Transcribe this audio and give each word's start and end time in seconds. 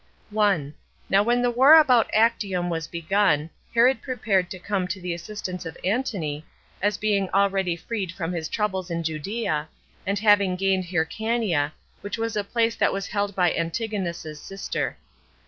1. 0.31 0.73
Now 1.11 1.21
when 1.21 1.43
the 1.43 1.51
war 1.51 1.75
about 1.75 2.09
Actium 2.11 2.71
was 2.71 2.87
begun, 2.87 3.51
Herod 3.71 4.01
prepared 4.01 4.49
to 4.49 4.57
come 4.57 4.87
to 4.87 4.99
the 4.99 5.13
assistance 5.13 5.63
of 5.63 5.77
Antony, 5.83 6.43
as 6.81 6.97
being 6.97 7.29
already 7.35 7.75
freed 7.75 8.11
from 8.11 8.31
his 8.33 8.49
troubles 8.49 8.89
in 8.89 9.03
Judea, 9.03 9.69
and 10.07 10.17
having 10.17 10.55
gained 10.55 10.85
Hyrcania, 10.85 11.73
which 12.01 12.17
was 12.17 12.35
a 12.35 12.43
place 12.43 12.75
that 12.75 12.91
was 12.91 13.05
held 13.05 13.35
by 13.35 13.53
Antigonus's 13.53 14.41
sister. 14.41 14.97